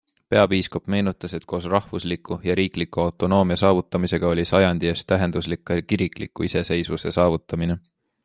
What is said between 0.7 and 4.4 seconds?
meenutas, et koos rahvusliku ja riikliku autonoomia saavutamisega